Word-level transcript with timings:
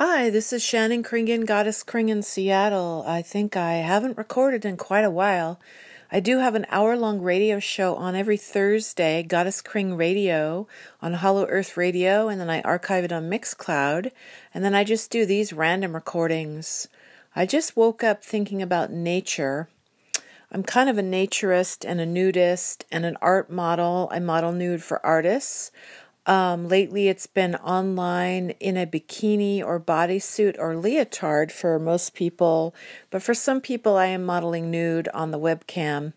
Hi, 0.00 0.30
this 0.30 0.52
is 0.52 0.62
Shannon 0.62 1.02
Kringen, 1.02 1.44
Goddess 1.44 1.82
Kring 1.82 2.08
in 2.08 2.22
Seattle. 2.22 3.02
I 3.04 3.20
think 3.20 3.56
I 3.56 3.78
haven't 3.78 4.16
recorded 4.16 4.64
in 4.64 4.76
quite 4.76 5.04
a 5.04 5.10
while. 5.10 5.58
I 6.12 6.20
do 6.20 6.38
have 6.38 6.54
an 6.54 6.66
hour 6.70 6.96
long 6.96 7.20
radio 7.20 7.58
show 7.58 7.96
on 7.96 8.14
every 8.14 8.36
Thursday, 8.36 9.24
Goddess 9.24 9.60
Kring 9.60 9.96
Radio 9.96 10.68
on 11.02 11.14
Hollow 11.14 11.46
Earth 11.46 11.76
Radio, 11.76 12.28
and 12.28 12.40
then 12.40 12.48
I 12.48 12.60
archive 12.60 13.02
it 13.02 13.10
on 13.10 13.28
Mixcloud, 13.28 14.12
and 14.54 14.64
then 14.64 14.72
I 14.72 14.84
just 14.84 15.10
do 15.10 15.26
these 15.26 15.52
random 15.52 15.96
recordings. 15.96 16.86
I 17.34 17.44
just 17.44 17.76
woke 17.76 18.04
up 18.04 18.22
thinking 18.22 18.62
about 18.62 18.92
nature. 18.92 19.68
I'm 20.52 20.62
kind 20.62 20.88
of 20.88 20.96
a 20.96 21.02
naturist 21.02 21.84
and 21.84 22.00
a 22.00 22.06
nudist 22.06 22.84
and 22.92 23.04
an 23.04 23.16
art 23.20 23.50
model. 23.50 24.08
I 24.12 24.20
model 24.20 24.52
nude 24.52 24.84
for 24.84 25.04
artists. 25.04 25.72
Um, 26.28 26.68
lately, 26.68 27.08
it's 27.08 27.26
been 27.26 27.54
online 27.56 28.50
in 28.60 28.76
a 28.76 28.86
bikini 28.86 29.64
or 29.64 29.80
bodysuit 29.80 30.56
or 30.58 30.76
leotard 30.76 31.50
for 31.50 31.78
most 31.78 32.12
people, 32.12 32.74
but 33.10 33.22
for 33.22 33.32
some 33.32 33.62
people, 33.62 33.96
I 33.96 34.06
am 34.06 34.26
modeling 34.26 34.70
nude 34.70 35.08
on 35.14 35.30
the 35.30 35.38
webcam. 35.38 36.12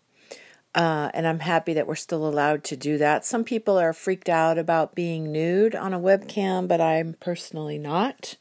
Uh, 0.74 1.10
and 1.14 1.26
I'm 1.26 1.38
happy 1.38 1.72
that 1.72 1.86
we're 1.86 1.94
still 1.94 2.26
allowed 2.26 2.62
to 2.64 2.76
do 2.76 2.98
that. 2.98 3.24
Some 3.24 3.42
people 3.42 3.78
are 3.78 3.94
freaked 3.94 4.28
out 4.28 4.58
about 4.58 4.94
being 4.94 5.32
nude 5.32 5.74
on 5.74 5.94
a 5.94 5.98
webcam, 5.98 6.68
but 6.68 6.80
I'm 6.80 7.14
personally 7.18 7.78
not. 7.78 8.36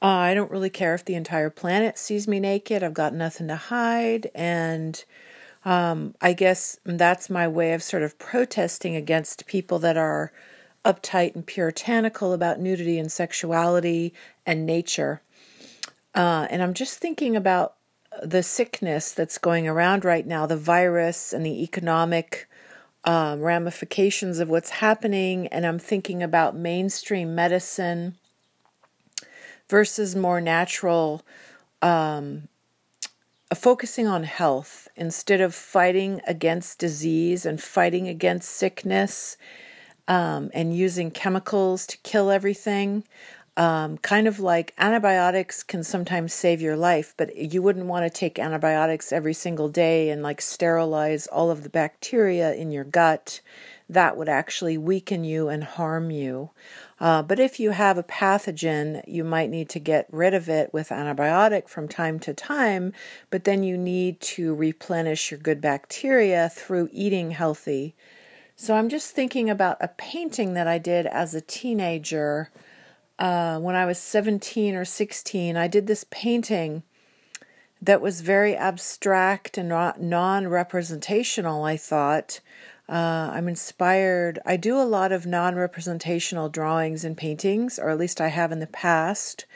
Uh, 0.00 0.06
I 0.06 0.34
don't 0.34 0.50
really 0.52 0.70
care 0.70 0.94
if 0.94 1.04
the 1.04 1.14
entire 1.16 1.50
planet 1.50 1.98
sees 1.98 2.28
me 2.28 2.38
naked. 2.38 2.84
I've 2.84 2.94
got 2.94 3.12
nothing 3.12 3.48
to 3.48 3.56
hide. 3.56 4.30
And 4.36 5.04
um, 5.64 6.14
I 6.20 6.32
guess 6.32 6.78
that's 6.84 7.28
my 7.28 7.48
way 7.48 7.74
of 7.74 7.82
sort 7.82 8.04
of 8.04 8.18
protesting 8.20 8.94
against 8.94 9.46
people 9.46 9.80
that 9.80 9.96
are 9.96 10.32
uptight 10.84 11.34
and 11.34 11.46
puritanical 11.46 12.32
about 12.32 12.60
nudity 12.60 12.98
and 12.98 13.10
sexuality 13.10 14.12
and 14.44 14.66
nature. 14.66 15.22
Uh, 16.14 16.46
and 16.50 16.62
I'm 16.62 16.74
just 16.74 16.98
thinking 16.98 17.36
about 17.36 17.74
the 18.22 18.42
sickness 18.42 19.12
that's 19.12 19.38
going 19.38 19.66
around 19.66 20.04
right 20.04 20.26
now, 20.26 20.46
the 20.46 20.56
virus 20.56 21.32
and 21.32 21.46
the 21.46 21.62
economic 21.62 22.48
um, 23.04 23.40
ramifications 23.40 24.38
of 24.38 24.48
what's 24.48 24.70
happening. 24.70 25.46
And 25.48 25.66
I'm 25.66 25.78
thinking 25.78 26.22
about 26.22 26.54
mainstream 26.54 27.34
medicine 27.34 28.16
versus 29.68 30.14
more 30.14 30.40
natural, 30.40 31.22
um, 31.80 32.48
focusing 33.54 34.06
on 34.06 34.24
health 34.24 34.88
instead 34.96 35.40
of 35.40 35.54
fighting 35.54 36.20
against 36.26 36.78
disease 36.78 37.46
and 37.46 37.62
fighting 37.62 38.08
against 38.08 38.50
sickness 38.50 39.36
um, 40.08 40.50
and 40.52 40.76
using 40.76 41.10
chemicals 41.10 41.86
to 41.86 41.98
kill 41.98 42.30
everything. 42.30 43.04
Um, 43.54 43.98
kind 43.98 44.26
of 44.26 44.40
like 44.40 44.72
antibiotics 44.78 45.62
can 45.62 45.84
sometimes 45.84 46.32
save 46.32 46.62
your 46.62 46.76
life, 46.76 47.12
but 47.18 47.36
you 47.36 47.60
wouldn't 47.60 47.84
want 47.84 48.04
to 48.04 48.10
take 48.10 48.38
antibiotics 48.38 49.12
every 49.12 49.34
single 49.34 49.68
day 49.68 50.08
and 50.08 50.22
like 50.22 50.40
sterilize 50.40 51.26
all 51.26 51.50
of 51.50 51.62
the 51.62 51.68
bacteria 51.68 52.54
in 52.54 52.70
your 52.70 52.84
gut. 52.84 53.42
That 53.90 54.16
would 54.16 54.28
actually 54.30 54.78
weaken 54.78 55.22
you 55.22 55.50
and 55.50 55.64
harm 55.64 56.10
you. 56.10 56.48
Uh, 56.98 57.22
but 57.22 57.38
if 57.38 57.60
you 57.60 57.72
have 57.72 57.98
a 57.98 58.02
pathogen, 58.02 59.02
you 59.06 59.22
might 59.22 59.50
need 59.50 59.68
to 59.70 59.78
get 59.78 60.06
rid 60.10 60.32
of 60.32 60.48
it 60.48 60.72
with 60.72 60.88
antibiotic 60.88 61.68
from 61.68 61.88
time 61.88 62.18
to 62.20 62.32
time, 62.32 62.94
but 63.28 63.44
then 63.44 63.62
you 63.62 63.76
need 63.76 64.18
to 64.20 64.54
replenish 64.54 65.30
your 65.30 65.40
good 65.40 65.60
bacteria 65.60 66.48
through 66.48 66.88
eating 66.90 67.32
healthy 67.32 67.94
so 68.56 68.74
I'm 68.74 68.88
just 68.88 69.10
thinking 69.12 69.50
about 69.50 69.78
a 69.80 69.88
painting 69.88 70.54
that 70.54 70.68
I 70.68 70.78
did 70.78 71.06
as 71.06 71.34
a 71.34 71.40
teenager 71.40 72.50
uh, 73.18 73.58
when 73.58 73.74
I 73.74 73.86
was 73.86 73.98
17 73.98 74.74
or 74.74 74.84
16. 74.84 75.56
I 75.56 75.68
did 75.68 75.86
this 75.86 76.04
painting 76.10 76.82
that 77.80 78.00
was 78.00 78.20
very 78.20 78.56
abstract 78.56 79.58
and 79.58 79.68
non 79.68 80.48
representational, 80.48 81.64
I 81.64 81.76
thought. 81.76 82.40
Uh, 82.88 83.30
I'm 83.32 83.48
inspired. 83.48 84.38
I 84.44 84.56
do 84.56 84.76
a 84.76 84.84
lot 84.84 85.12
of 85.12 85.26
non 85.26 85.56
representational 85.56 86.48
drawings 86.48 87.04
and 87.04 87.16
paintings, 87.16 87.78
or 87.78 87.90
at 87.90 87.98
least 87.98 88.20
I 88.20 88.28
have 88.28 88.52
in 88.52 88.60
the 88.60 88.66
past. 88.66 89.46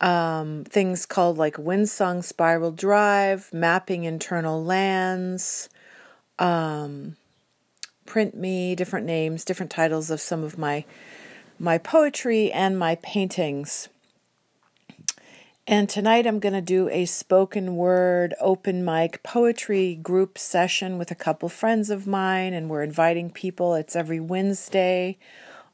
Um, 0.00 0.64
things 0.64 1.06
called 1.06 1.38
like 1.38 1.56
Windsong 1.56 2.24
Spiral 2.24 2.72
Drive, 2.72 3.52
Mapping 3.52 4.04
Internal 4.04 4.62
Lands. 4.62 5.68
Um, 6.38 7.16
print 8.06 8.36
me 8.36 8.74
different 8.74 9.06
names, 9.06 9.44
different 9.44 9.70
titles 9.70 10.10
of 10.10 10.20
some 10.20 10.44
of 10.44 10.58
my 10.58 10.84
my 11.58 11.78
poetry 11.78 12.50
and 12.50 12.78
my 12.78 12.96
paintings. 12.96 13.88
And 15.66 15.88
tonight 15.88 16.26
I'm 16.26 16.40
going 16.40 16.54
to 16.54 16.60
do 16.60 16.88
a 16.88 17.04
spoken 17.04 17.76
word 17.76 18.34
open 18.40 18.84
mic 18.84 19.22
poetry 19.22 19.94
group 19.94 20.36
session 20.36 20.98
with 20.98 21.12
a 21.12 21.16
couple 21.16 21.48
friends 21.48 21.88
of 21.88 22.06
mine, 22.06 22.52
and 22.52 22.68
we're 22.68 22.82
inviting 22.82 23.30
people. 23.30 23.74
It's 23.74 23.94
every 23.94 24.18
Wednesday 24.18 25.18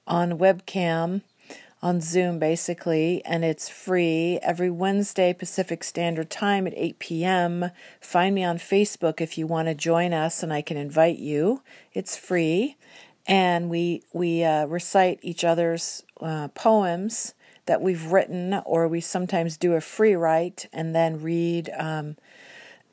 on 0.06 0.38
webcam 0.38 1.22
on 1.80 2.00
Zoom 2.00 2.38
basically, 2.38 3.22
and 3.24 3.44
it's 3.44 3.68
free 3.68 4.38
every 4.42 4.70
Wednesday 4.70 5.32
Pacific 5.32 5.84
Standard 5.84 6.30
Time 6.30 6.66
at 6.66 6.74
8 6.76 6.98
p.m. 6.98 7.70
Find 8.00 8.34
me 8.34 8.44
on 8.44 8.58
Facebook 8.58 9.20
if 9.20 9.38
you 9.38 9.46
want 9.46 9.68
to 9.68 9.74
join 9.74 10.12
us, 10.12 10.42
and 10.42 10.52
I 10.52 10.62
can 10.62 10.76
invite 10.76 11.18
you. 11.18 11.62
It's 11.92 12.16
free, 12.16 12.76
and 13.26 13.70
we 13.70 14.02
we 14.12 14.42
uh, 14.42 14.66
recite 14.66 15.20
each 15.22 15.44
other's 15.44 16.02
uh, 16.20 16.48
poems 16.48 17.34
that 17.66 17.80
we've 17.80 18.10
written, 18.10 18.60
or 18.64 18.88
we 18.88 19.00
sometimes 19.00 19.56
do 19.56 19.74
a 19.74 19.80
free 19.80 20.14
write 20.14 20.66
and 20.72 20.94
then 20.94 21.22
read. 21.22 21.70
Um, 21.78 22.16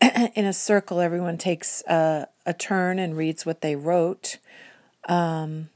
in 0.36 0.46
a 0.46 0.54
circle, 0.54 1.00
everyone 1.00 1.38
takes 1.38 1.82
uh, 1.84 2.26
a 2.46 2.54
turn 2.54 3.00
and 3.00 3.16
reads 3.16 3.46
what 3.46 3.62
they 3.62 3.76
wrote. 3.76 4.38
Um, 5.08 5.70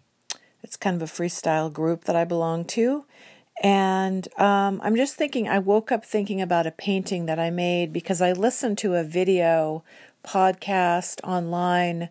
it's 0.70 0.78
kind 0.78 1.02
of 1.02 1.10
a 1.10 1.12
freestyle 1.12 1.74
group 1.74 2.04
that 2.04 2.16
I 2.16 2.26
belong 2.26 2.64
to. 2.66 3.04
And 3.64 4.28
um, 4.40 4.80
I'm 4.84 4.96
just 4.96 5.16
thinking, 5.16 5.48
I 5.48 5.58
woke 5.58 5.92
up 5.92 6.06
thinking 6.06 6.42
about 6.44 6.68
a 6.68 6.72
painting 6.72 7.26
that 7.26 7.40
I 7.40 7.50
made 7.50 7.92
because 7.92 8.22
I 8.22 8.34
listened 8.34 8.78
to 8.78 8.94
a 8.94 9.04
video 9.04 9.84
podcast 10.24 11.22
online 11.24 12.10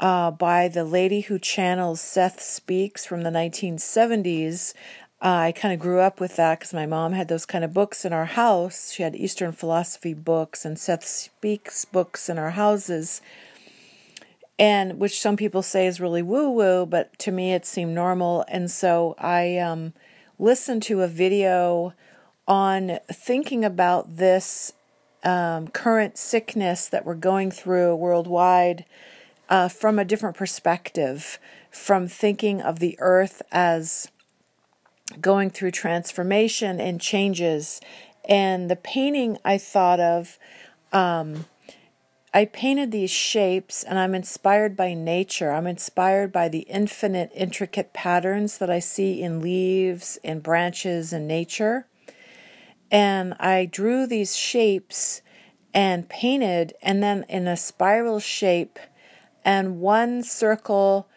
uh, 0.00 0.30
by 0.30 0.68
the 0.68 0.84
lady 0.84 1.20
who 1.20 1.38
channels 1.38 2.00
Seth 2.00 2.40
Speaks 2.40 3.04
from 3.04 3.24
the 3.24 3.30
1970s. 3.30 4.72
Uh, 5.20 5.28
I 5.28 5.52
kind 5.52 5.74
of 5.74 5.78
grew 5.78 6.00
up 6.00 6.18
with 6.18 6.36
that 6.36 6.60
because 6.60 6.72
my 6.72 6.86
mom 6.86 7.12
had 7.12 7.28
those 7.28 7.44
kind 7.44 7.62
of 7.62 7.74
books 7.74 8.06
in 8.06 8.14
our 8.14 8.24
house. 8.24 8.90
She 8.90 9.02
had 9.02 9.14
Eastern 9.14 9.52
philosophy 9.52 10.14
books 10.14 10.64
and 10.64 10.78
Seth 10.78 11.04
Speaks 11.04 11.84
books 11.84 12.30
in 12.30 12.38
our 12.38 12.52
houses 12.52 13.20
and 14.58 14.98
which 14.98 15.20
some 15.20 15.36
people 15.36 15.62
say 15.62 15.86
is 15.86 16.00
really 16.00 16.22
woo 16.22 16.50
woo, 16.50 16.84
but 16.84 17.16
to 17.20 17.30
me 17.30 17.52
it 17.52 17.64
seemed 17.64 17.94
normal. 17.94 18.44
And 18.48 18.70
so 18.70 19.14
I 19.18 19.58
um, 19.58 19.92
listened 20.38 20.82
to 20.84 21.02
a 21.02 21.08
video 21.08 21.94
on 22.46 22.98
thinking 23.12 23.64
about 23.64 24.16
this 24.16 24.72
um, 25.22 25.68
current 25.68 26.16
sickness 26.18 26.88
that 26.88 27.04
we're 27.04 27.14
going 27.14 27.50
through 27.50 27.94
worldwide 27.96 28.84
uh, 29.48 29.68
from 29.68 29.98
a 29.98 30.04
different 30.04 30.36
perspective, 30.36 31.38
from 31.70 32.08
thinking 32.08 32.60
of 32.60 32.80
the 32.80 32.96
earth 32.98 33.42
as 33.52 34.10
going 35.20 35.50
through 35.50 35.70
transformation 35.70 36.80
and 36.80 37.00
changes. 37.00 37.80
And 38.28 38.70
the 38.70 38.76
painting 38.76 39.38
I 39.44 39.56
thought 39.58 40.00
of. 40.00 40.38
Um, 40.92 41.44
I 42.32 42.44
painted 42.44 42.90
these 42.90 43.10
shapes 43.10 43.82
and 43.82 43.98
I'm 43.98 44.14
inspired 44.14 44.76
by 44.76 44.94
nature. 44.94 45.50
I'm 45.50 45.66
inspired 45.66 46.32
by 46.32 46.48
the 46.48 46.60
infinite, 46.60 47.32
intricate 47.34 47.92
patterns 47.92 48.58
that 48.58 48.70
I 48.70 48.80
see 48.80 49.22
in 49.22 49.40
leaves 49.40 50.18
and 50.22 50.42
branches 50.42 51.12
and 51.12 51.26
nature. 51.26 51.86
And 52.90 53.34
I 53.34 53.66
drew 53.66 54.06
these 54.06 54.36
shapes 54.36 55.22
and 55.74 56.08
painted, 56.08 56.74
and 56.82 57.02
then 57.02 57.24
in 57.28 57.46
a 57.46 57.56
spiral 57.56 58.20
shape, 58.20 58.78
and 59.44 59.80
one 59.80 60.22
circle 60.22 61.08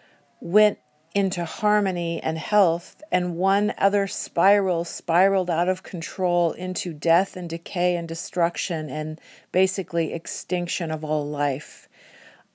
went 0.42 0.78
into 1.14 1.44
harmony 1.44 2.22
and 2.24 2.38
health, 2.38 3.02
and 3.12 3.36
one 3.36 3.74
other 3.78 4.08
spiral 4.08 4.86
spiraled 4.86 5.50
out 5.50 5.68
of 5.68 5.84
control 5.84 6.54
into 6.54 6.94
death 6.94 7.36
and 7.36 7.50
decay 7.50 7.96
and 7.96 8.08
destruction 8.08 8.90
and 8.90 9.20
basically 9.52 10.14
extinction 10.14 10.90
of 10.90 11.04
all 11.04 11.28
life. 11.28 11.90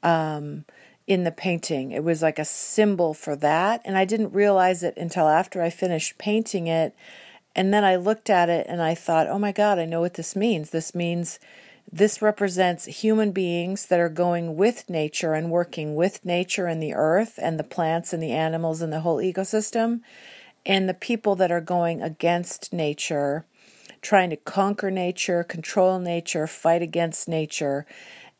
Um, 0.02 0.64
in 1.06 1.24
the 1.24 1.32
painting, 1.32 1.92
it 1.92 2.02
was 2.02 2.22
like 2.22 2.38
a 2.38 2.44
symbol 2.44 3.14
for 3.14 3.36
that, 3.36 3.80
and 3.84 3.96
I 3.96 4.04
didn't 4.04 4.32
realize 4.32 4.82
it 4.82 4.96
until 4.96 5.28
after 5.28 5.62
I 5.62 5.70
finished 5.70 6.18
painting 6.18 6.66
it. 6.66 6.94
And 7.54 7.72
then 7.72 7.84
I 7.84 7.96
looked 7.96 8.28
at 8.28 8.50
it 8.50 8.66
and 8.68 8.82
I 8.82 8.94
thought, 8.94 9.28
oh 9.28 9.38
my 9.38 9.52
God, 9.52 9.78
I 9.78 9.86
know 9.86 10.00
what 10.00 10.14
this 10.14 10.36
means. 10.36 10.70
This 10.70 10.94
means 10.94 11.38
this 11.90 12.20
represents 12.20 12.84
human 12.86 13.32
beings 13.32 13.86
that 13.86 14.00
are 14.00 14.08
going 14.08 14.56
with 14.56 14.90
nature 14.90 15.34
and 15.34 15.50
working 15.50 15.94
with 15.94 16.24
nature 16.24 16.66
and 16.66 16.82
the 16.82 16.94
earth 16.94 17.38
and 17.40 17.58
the 17.58 17.64
plants 17.64 18.12
and 18.12 18.22
the 18.22 18.32
animals 18.32 18.82
and 18.82 18.92
the 18.92 19.00
whole 19.00 19.18
ecosystem. 19.18 20.00
and 20.66 20.88
the 20.88 20.94
people 20.94 21.36
that 21.36 21.52
are 21.52 21.60
going 21.60 22.02
against 22.02 22.72
nature, 22.72 23.46
trying 24.02 24.30
to 24.30 24.36
conquer 24.36 24.90
nature, 24.90 25.44
control 25.44 25.98
nature, 26.00 26.46
fight 26.46 26.82
against 26.82 27.28
nature. 27.28 27.86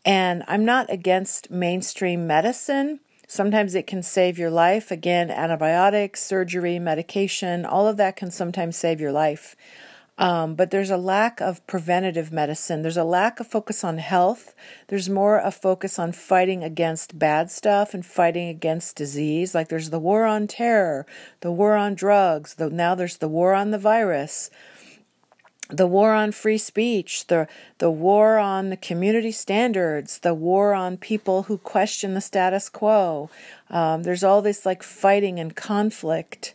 And 0.05 0.43
I'm 0.49 0.65
not 0.65 0.91
against 0.91 1.51
mainstream 1.51 2.27
medicine. 2.27 3.01
Sometimes 3.29 3.75
it 3.75 3.87
can 3.87 4.03
save 4.03 4.39
your 4.39 4.51
life. 4.51 4.91
Again, 4.91 5.31
antibiotics, 5.31 6.23
surgery, 6.23 6.79
medication, 6.79 7.65
all 7.65 7.87
of 7.89 7.97
that 7.97 8.17
can 8.17 8.31
sometimes 8.31 8.77
save 8.77 9.01
your 9.01 9.13
life. 9.13 9.57
Um, 10.19 10.55
but 10.55 10.71
there's 10.71 10.91
a 10.91 10.97
lack 10.97 11.41
of 11.41 11.67
preventative 11.67 12.33
medicine. 12.33 12.81
There's 12.81 12.97
a 12.97 13.05
lack 13.05 13.39
of 13.39 13.47
focus 13.47 13.85
on 13.85 13.99
health. 13.99 14.55
There's 14.89 15.11
more 15.11 15.39
a 15.39 15.51
focus 15.51 15.99
on 15.99 16.13
fighting 16.13 16.65
against 16.65 17.19
bad 17.19 17.51
stuff 17.51 17.93
and 17.93 18.05
fighting 18.05 18.49
against 18.49 18.97
disease. 18.97 19.55
Like 19.55 19.69
there's 19.69 19.91
the 19.91 19.99
war 19.99 20.25
on 20.25 20.47
terror, 20.47 21.07
the 21.41 21.53
war 21.53 21.75
on 21.75 21.95
drugs, 21.95 22.55
the, 22.55 22.71
now 22.71 22.95
there's 22.95 23.19
the 23.19 23.29
war 23.29 23.53
on 23.53 23.73
the 23.73 23.79
virus, 23.79 24.51
the 25.69 25.87
war 25.87 26.15
on 26.15 26.33
free 26.33 26.59
speech, 26.59 27.27
the, 27.27 27.47
the 27.79 27.91
war 27.91 28.39
on 28.39 28.71
the 28.71 28.77
community 28.77 29.33
standards, 29.33 30.21
the 30.21 30.33
war 30.33 30.73
on 30.73 30.97
people 30.97 31.43
who 31.45 31.59
question 31.59 32.15
the 32.15 32.21
status 32.23 32.71
quo. 32.71 33.29
Um, 33.69 34.05
there's 34.05 34.25
all 34.25 34.41
this 34.41 34.65
like 34.65 34.83
fighting 34.83 35.39
and 35.39 35.55
conflict. 35.55 36.55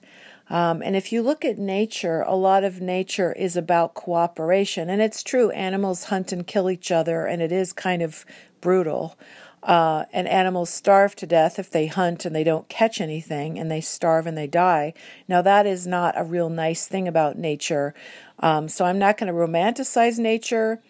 Um, 0.51 0.81
and 0.81 0.97
if 0.97 1.13
you 1.13 1.21
look 1.21 1.45
at 1.45 1.57
nature, 1.57 2.23
a 2.27 2.35
lot 2.35 2.65
of 2.65 2.81
nature 2.81 3.31
is 3.31 3.55
about 3.55 3.93
cooperation. 3.93 4.89
And 4.89 5.01
it's 5.01 5.23
true, 5.23 5.49
animals 5.51 6.05
hunt 6.05 6.33
and 6.33 6.45
kill 6.45 6.69
each 6.69 6.91
other, 6.91 7.25
and 7.25 7.41
it 7.41 7.53
is 7.53 7.71
kind 7.71 8.01
of 8.01 8.25
brutal. 8.59 9.17
Uh, 9.63 10.05
and 10.11 10.27
animals 10.27 10.69
starve 10.69 11.15
to 11.15 11.25
death 11.25 11.57
if 11.57 11.69
they 11.69 11.85
hunt 11.85 12.25
and 12.25 12.35
they 12.35 12.43
don't 12.43 12.67
catch 12.67 12.99
anything, 12.99 13.57
and 13.57 13.71
they 13.71 13.79
starve 13.79 14.27
and 14.27 14.37
they 14.37 14.47
die. 14.47 14.93
Now, 15.25 15.41
that 15.41 15.65
is 15.65 15.87
not 15.87 16.19
a 16.19 16.23
real 16.25 16.49
nice 16.49 16.85
thing 16.85 17.07
about 17.07 17.37
nature. 17.37 17.95
Um, 18.39 18.67
so, 18.67 18.83
I'm 18.83 18.99
not 18.99 19.17
going 19.17 19.31
to 19.31 19.39
romanticize 19.39 20.19
nature, 20.19 20.81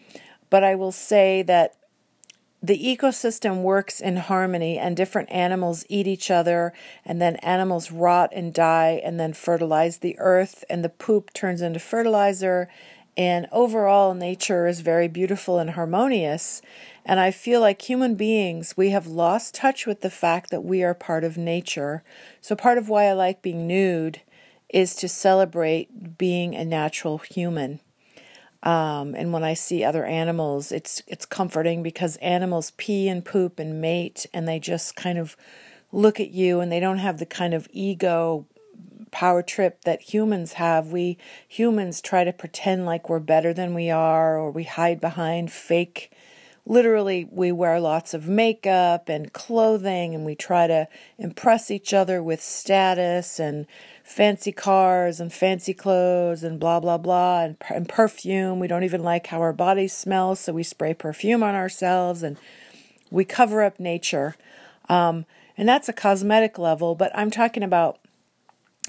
but 0.50 0.63
I 0.63 0.74
will 0.74 0.92
say 0.92 1.44
that 1.44 1.75
the 2.63 2.78
ecosystem 2.78 3.63
works 3.63 4.00
in 4.00 4.18
harmony 4.18 4.78
and 4.78 4.96
different 4.96 5.31
animals 5.31 5.84
eat 5.90 6.06
each 6.06 6.30
other 6.30 6.74
and 7.04 7.19
then 7.19 7.38
animals 7.38 7.92
rot 7.92 8.30
and 8.34 8.54
die 8.54 9.02
and 9.04 9.19
then 9.19 9.34
fertilize 9.34 9.98
the 9.98 10.16
earth 10.19 10.63
and 10.69 10.84
the 10.84 10.90
poop 10.90 11.34
turns 11.34 11.62
into 11.62 11.80
fertilizer. 11.80 12.69
And 13.18 13.48
overall 13.52 14.13
nature 14.13 14.68
is 14.68 14.81
very 14.81 15.08
beautiful 15.08 15.58
and 15.58 15.72
harmonious. 15.72 16.62
And 17.04 17.19
i 17.19 17.31
feel 17.31 17.62
like 17.62 17.81
human 17.81 18.13
beings 18.13 18.78
we 18.78 18.92
have 18.92 19.08
lost 19.08 19.56
touch 19.56 19.88
with 19.88 20.02
the 20.02 20.12
fact 20.12 20.52
that 20.52 20.63
we 20.63 20.84
are 20.84 20.94
part 20.94 21.24
of 21.24 21.38
nature. 21.38 22.04
So 22.42 22.56
part 22.56 22.78
of 22.78 22.90
why 22.90 23.06
i 23.06 23.13
like 23.13 23.42
being 23.42 23.66
nude 23.66 24.22
is 24.69 24.96
to 24.98 25.10
celebrate 25.10 26.18
being 26.18 26.56
a 26.56 26.63
natural 26.63 27.18
human 27.18 27.80
um, 28.63 29.16
and 29.16 29.34
when 29.34 29.44
I 29.44 29.56
see 29.56 29.84
other 29.84 30.06
animals, 30.06 30.72
it's 30.72 31.02
it's 31.08 31.25
comforting 31.25 31.81
because 31.81 32.18
animals 32.18 32.72
pee 32.78 33.08
and 33.08 33.25
poop 33.25 33.58
and 33.60 33.81
mate, 33.81 34.28
and 34.34 34.48
they 34.48 34.60
just 34.60 34.96
kind 34.96 35.18
of 35.18 35.36
look 35.92 36.19
at 36.19 36.30
you, 36.30 36.60
and 36.60 36.72
they 36.72 36.80
don't 36.80 37.00
have 37.00 37.18
the 37.18 37.25
kind 37.25 37.54
of 37.54 37.68
ego 37.72 38.46
power 39.10 39.42
trip 39.42 39.81
that 39.84 40.02
humans 40.13 40.54
have. 40.54 40.88
We 40.88 41.18
humans 41.48 42.02
try 42.02 42.24
to 42.24 42.31
pretend 42.31 42.86
like 42.86 43.10
we're 43.10 43.19
better 43.19 43.54
than 43.54 43.74
we 43.74 43.90
are, 43.90 44.38
or 44.38 44.52
we 44.52 44.63
hide 44.63 45.02
behind 45.02 45.52
fake. 45.52 46.12
Literally, 46.63 47.28
we 47.31 47.52
wear 47.52 47.80
lots 47.80 48.13
of 48.13 48.28
makeup 48.30 49.10
and 49.10 49.34
clothing, 49.34 50.13
and 50.13 50.24
we 50.24 50.36
try 50.36 50.68
to 50.68 50.88
impress 51.18 51.72
each 51.72 51.96
other 51.96 52.22
with 52.22 52.44
status 52.44 53.40
and 53.40 53.66
fancy 54.03 54.51
cars 54.51 55.19
and 55.19 55.31
fancy 55.31 55.74
clothes 55.74 56.44
and 56.44 56.59
blah 56.59 56.80
blah 56.80 56.98
blah 56.98 57.42
and, 57.42 57.57
and 57.69 57.88
perfume. 57.88 58.59
We 58.59 58.68
don't 58.68 58.83
even 58.83 59.03
like 59.03 59.27
how 59.27 59.42
our 59.42 59.53
bodies 59.53 59.94
smell, 59.94 60.36
so 60.36 60.53
we 60.53 60.63
spray 60.63 60.94
perfume 60.94 61.44
on 61.44 61.56
ourselves 61.56 62.24
and 62.24 62.38
we 63.09 63.25
cover 63.25 63.62
up 63.62 63.80
nature. 63.80 64.36
Um, 64.89 65.25
and 65.57 65.68
that's 65.68 65.89
a 65.89 65.94
cosmetic 65.94 66.57
level, 66.57 66.95
but 66.95 67.12
I'm 67.13 67.31
talking 67.31 67.63
about 67.63 68.00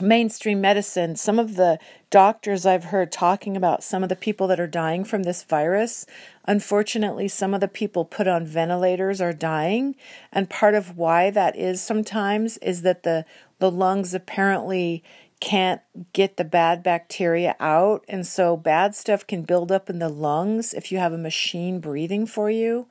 mainstream 0.03 0.61
medicine. 0.61 1.17
Some 1.17 1.39
of 1.39 1.57
the 1.57 1.79
doctors 2.11 2.67
I've 2.67 2.85
heard 2.85 3.11
talking 3.11 3.57
about 3.57 3.83
some 3.83 4.03
of 4.03 4.09
the 4.09 4.17
people 4.17 4.47
that 4.49 4.61
are 4.61 4.67
dying 4.67 5.05
from 5.05 5.23
this 5.23 5.43
virus. 5.45 6.05
Unfortunately, 6.47 7.29
some 7.29 7.55
of 7.55 7.61
the 7.61 7.69
people 7.69 8.05
put 8.05 8.29
on 8.29 8.45
ventilators 8.45 9.21
are 9.21 9.33
dying. 9.33 9.97
And 10.33 10.51
part 10.51 10.75
of 10.75 10.99
why 10.99 11.31
that 11.31 11.57
is 11.57 11.81
sometimes 11.81 12.59
is 12.59 12.83
that 12.83 13.03
the 13.03 13.25
the 13.59 13.71
lungs 13.71 14.13
apparently 14.13 15.05
can't 15.39 15.81
get 16.13 16.37
the 16.37 16.45
bad 16.45 16.83
bacteria 16.83 17.57
out. 17.59 18.05
And 18.09 18.27
so 18.27 18.57
bad 18.57 18.95
stuff 18.95 19.27
can 19.27 19.43
build 19.43 19.73
up 19.73 19.89
in 19.89 19.99
the 19.99 20.09
lungs 20.09 20.75
if 20.75 20.93
you 20.93 20.99
have 20.99 21.13
a 21.13 21.19
machine 21.19 21.81
breathing 21.81 22.27
for 22.27 22.51
you. 22.51 22.87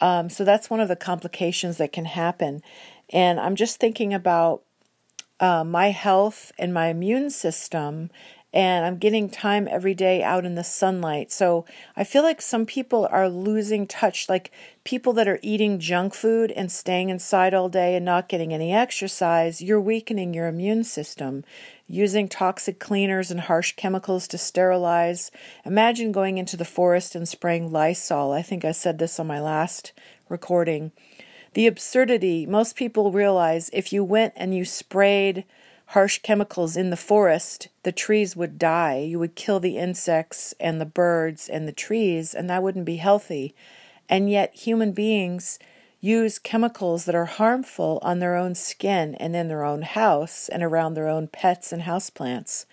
Um, 0.00 0.30
so 0.30 0.44
that's 0.44 0.70
one 0.70 0.80
of 0.80 0.88
the 0.88 0.96
complications 0.96 1.76
that 1.78 1.92
can 1.92 2.06
happen. 2.06 2.62
And 3.12 3.40
I'm 3.40 3.56
just 3.56 3.78
thinking 3.78 4.14
about 4.14 4.62
uh, 5.40 5.64
my 5.64 5.90
health 5.90 6.52
and 6.58 6.72
my 6.72 6.88
immune 6.88 7.30
system 7.30 8.10
and 8.52 8.84
I'm 8.84 8.98
getting 8.98 9.30
time 9.30 9.68
every 9.70 9.94
day 9.94 10.22
out 10.22 10.44
in 10.44 10.56
the 10.56 10.64
sunlight. 10.64 11.30
So 11.30 11.64
I 11.96 12.02
feel 12.02 12.22
like 12.22 12.42
some 12.42 12.66
people 12.66 13.08
are 13.10 13.28
losing 13.28 13.86
touch, 13.86 14.28
like 14.28 14.50
people 14.82 15.12
that 15.14 15.28
are 15.28 15.38
eating 15.40 15.78
junk 15.78 16.14
food 16.14 16.50
and 16.50 16.70
staying 16.70 17.10
inside 17.10 17.54
all 17.54 17.68
day 17.68 17.94
and 17.94 18.04
not 18.04 18.28
getting 18.28 18.52
any 18.52 18.72
exercise. 18.72 19.62
You're 19.62 19.80
weakening 19.80 20.34
your 20.34 20.48
immune 20.48 20.82
system. 20.82 21.44
Using 21.86 22.28
toxic 22.28 22.80
cleaners 22.80 23.30
and 23.30 23.40
harsh 23.40 23.74
chemicals 23.76 24.26
to 24.28 24.38
sterilize. 24.38 25.30
Imagine 25.64 26.12
going 26.12 26.38
into 26.38 26.56
the 26.56 26.64
forest 26.64 27.14
and 27.14 27.28
spraying 27.28 27.70
Lysol. 27.70 28.32
I 28.32 28.42
think 28.42 28.64
I 28.64 28.72
said 28.72 28.98
this 28.98 29.20
on 29.20 29.26
my 29.28 29.40
last 29.40 29.92
recording. 30.28 30.90
The 31.54 31.66
absurdity, 31.66 32.46
most 32.46 32.76
people 32.76 33.10
realize 33.10 33.70
if 33.72 33.92
you 33.92 34.04
went 34.04 34.34
and 34.36 34.54
you 34.54 34.64
sprayed 34.64 35.44
harsh 35.86 36.20
chemicals 36.20 36.76
in 36.76 36.90
the 36.90 36.96
forest, 36.96 37.66
the 37.82 37.90
trees 37.90 38.36
would 38.36 38.58
die. 38.58 38.98
You 38.98 39.18
would 39.18 39.34
kill 39.34 39.58
the 39.58 39.76
insects 39.76 40.54
and 40.60 40.80
the 40.80 40.86
birds 40.86 41.48
and 41.48 41.66
the 41.66 41.72
trees, 41.72 42.32
and 42.34 42.48
that 42.48 42.62
wouldn't 42.62 42.84
be 42.84 42.96
healthy. 42.96 43.54
And 44.08 44.30
yet, 44.30 44.54
human 44.54 44.92
beings 44.92 45.58
use 46.00 46.38
chemicals 46.38 47.04
that 47.04 47.16
are 47.16 47.26
harmful 47.26 47.98
on 48.02 48.20
their 48.20 48.36
own 48.36 48.54
skin 48.54 49.16
and 49.16 49.34
in 49.34 49.48
their 49.48 49.64
own 49.64 49.82
house 49.82 50.48
and 50.48 50.62
around 50.62 50.94
their 50.94 51.08
own 51.08 51.26
pets 51.26 51.72
and 51.72 51.82
houseplants. 51.82 52.64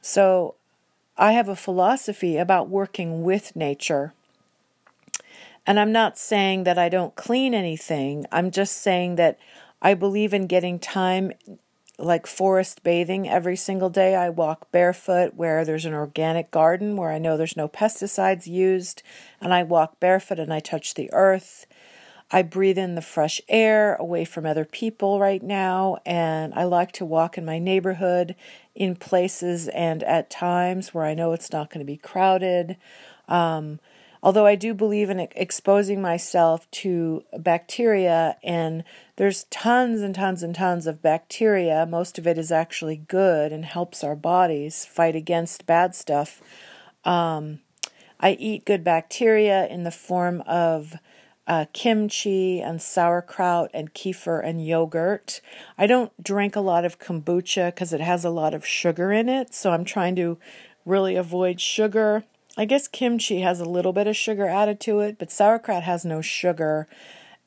So, 0.00 0.54
I 1.18 1.32
have 1.32 1.48
a 1.48 1.56
philosophy 1.56 2.38
about 2.38 2.70
working 2.70 3.22
with 3.22 3.54
nature. 3.54 4.14
And 5.68 5.78
I'm 5.78 5.92
not 5.92 6.16
saying 6.16 6.64
that 6.64 6.78
I 6.78 6.88
don't 6.88 7.14
clean 7.14 7.52
anything. 7.52 8.24
I'm 8.32 8.50
just 8.50 8.78
saying 8.78 9.16
that 9.16 9.38
I 9.82 9.92
believe 9.92 10.32
in 10.32 10.46
getting 10.46 10.78
time 10.78 11.32
like 11.98 12.26
forest 12.26 12.82
bathing 12.82 13.28
every 13.28 13.54
single 13.54 13.90
day. 13.90 14.14
I 14.14 14.30
walk 14.30 14.72
barefoot 14.72 15.34
where 15.34 15.66
there's 15.66 15.84
an 15.84 15.92
organic 15.92 16.50
garden 16.50 16.96
where 16.96 17.10
I 17.10 17.18
know 17.18 17.36
there's 17.36 17.54
no 17.54 17.68
pesticides 17.68 18.46
used, 18.46 19.02
and 19.42 19.52
I 19.52 19.62
walk 19.62 20.00
barefoot 20.00 20.38
and 20.38 20.54
I 20.54 20.60
touch 20.60 20.94
the 20.94 21.12
earth. 21.12 21.66
I 22.30 22.40
breathe 22.40 22.78
in 22.78 22.94
the 22.94 23.02
fresh 23.02 23.38
air 23.46 23.94
away 23.96 24.24
from 24.24 24.46
other 24.46 24.64
people 24.64 25.20
right 25.20 25.42
now, 25.42 25.98
and 26.06 26.54
I 26.54 26.64
like 26.64 26.92
to 26.92 27.04
walk 27.04 27.36
in 27.36 27.44
my 27.44 27.58
neighborhood 27.58 28.36
in 28.74 28.96
places 28.96 29.68
and 29.68 30.02
at 30.04 30.30
times 30.30 30.94
where 30.94 31.04
I 31.04 31.12
know 31.12 31.32
it's 31.32 31.52
not 31.52 31.68
going 31.68 31.80
to 31.80 31.92
be 31.92 31.98
crowded. 31.98 32.78
Um, 33.28 33.80
although 34.22 34.46
I 34.46 34.54
do 34.54 34.74
believe 34.74 35.10
in 35.10 35.20
exposing 35.34 36.00
myself 36.00 36.70
to 36.72 37.24
bacteria, 37.38 38.36
and 38.42 38.84
there's 39.16 39.44
tons 39.44 40.00
and 40.00 40.14
tons 40.14 40.42
and 40.42 40.54
tons 40.54 40.86
of 40.86 41.02
bacteria. 41.02 41.86
Most 41.86 42.18
of 42.18 42.26
it 42.26 42.38
is 42.38 42.52
actually 42.52 42.96
good 42.96 43.52
and 43.52 43.64
helps 43.64 44.02
our 44.02 44.16
bodies 44.16 44.84
fight 44.84 45.16
against 45.16 45.66
bad 45.66 45.94
stuff. 45.94 46.40
Um, 47.04 47.60
I 48.20 48.32
eat 48.32 48.64
good 48.64 48.82
bacteria 48.82 49.66
in 49.68 49.84
the 49.84 49.90
form 49.90 50.42
of 50.46 50.96
uh, 51.46 51.64
kimchi 51.72 52.60
and 52.60 52.80
sauerkraut 52.82 53.70
and 53.72 53.94
kefir 53.94 54.44
and 54.44 54.64
yogurt. 54.64 55.40
I 55.78 55.86
don't 55.86 56.12
drink 56.22 56.54
a 56.54 56.60
lot 56.60 56.84
of 56.84 56.98
kombucha 56.98 57.74
because 57.74 57.92
it 57.92 58.02
has 58.02 58.24
a 58.24 58.30
lot 58.30 58.52
of 58.52 58.66
sugar 58.66 59.10
in 59.10 59.28
it, 59.28 59.54
so 59.54 59.72
I'm 59.72 59.84
trying 59.84 60.14
to 60.16 60.38
really 60.84 61.16
avoid 61.16 61.60
sugar. 61.60 62.24
I 62.58 62.64
guess 62.64 62.88
kimchi 62.88 63.40
has 63.42 63.60
a 63.60 63.64
little 63.64 63.92
bit 63.92 64.08
of 64.08 64.16
sugar 64.16 64.48
added 64.48 64.80
to 64.80 64.98
it, 64.98 65.16
but 65.16 65.30
sauerkraut 65.30 65.84
has 65.84 66.04
no 66.04 66.20
sugar. 66.20 66.88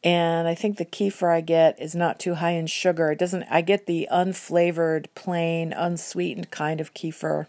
And 0.06 0.48
I 0.48 0.56
think 0.56 0.78
the 0.78 0.86
kefir 0.86 1.30
I 1.30 1.42
get 1.42 1.80
is 1.82 1.94
not 1.94 2.18
too 2.18 2.36
high 2.36 2.52
in 2.52 2.66
sugar. 2.66 3.12
It 3.12 3.20
doesn't 3.20 3.44
I 3.52 3.60
get 3.60 3.88
the 3.88 4.08
unflavored, 4.10 5.08
plain, 5.14 5.74
unsweetened 5.74 6.50
kind 6.50 6.80
of 6.80 6.94
kefir. 6.94 7.48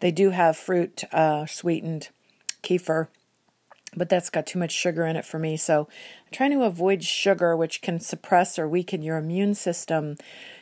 They 0.00 0.10
do 0.10 0.30
have 0.30 0.58
fruit 0.58 1.04
uh, 1.10 1.46
sweetened 1.46 2.10
kefir, 2.62 3.08
but 3.96 4.10
that's 4.10 4.28
got 4.28 4.46
too 4.46 4.58
much 4.58 4.72
sugar 4.72 5.06
in 5.06 5.16
it 5.16 5.24
for 5.24 5.38
me. 5.38 5.56
So 5.56 5.88
I'm 6.26 6.32
trying 6.32 6.50
to 6.50 6.64
avoid 6.64 7.02
sugar, 7.02 7.56
which 7.56 7.80
can 7.80 7.98
suppress 7.98 8.58
or 8.58 8.68
weaken 8.68 9.00
your 9.02 9.16
immune 9.16 9.54
system. 9.54 10.18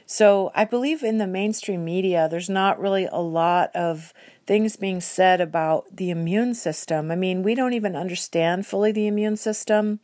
So 0.06 0.52
I 0.54 0.64
believe 0.64 1.02
in 1.02 1.18
the 1.18 1.26
mainstream 1.26 1.84
media, 1.84 2.28
there's 2.30 2.50
not 2.50 2.80
really 2.80 3.06
a 3.06 3.20
lot 3.20 3.74
of 3.74 4.12
things 4.50 4.74
being 4.74 5.00
said 5.00 5.40
about 5.40 5.84
the 5.96 6.10
immune 6.10 6.54
system. 6.54 7.12
I 7.12 7.14
mean, 7.14 7.44
we 7.44 7.54
don't 7.54 7.72
even 7.72 7.94
understand 7.94 8.66
fully 8.66 8.90
the 8.90 9.06
immune 9.06 9.36
system. 9.36 10.00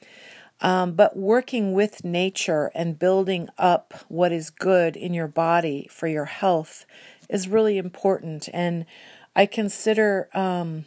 Um, 0.60 0.92
but 0.92 1.16
working 1.16 1.72
with 1.72 2.04
nature 2.04 2.70
and 2.72 2.96
building 2.96 3.48
up 3.58 3.92
what 4.06 4.30
is 4.30 4.50
good 4.50 4.94
in 4.94 5.12
your 5.12 5.26
body 5.26 5.88
for 5.90 6.06
your 6.06 6.26
health 6.26 6.86
is 7.28 7.48
really 7.48 7.76
important. 7.76 8.48
And 8.52 8.86
I 9.34 9.46
consider 9.46 10.28
um, 10.32 10.84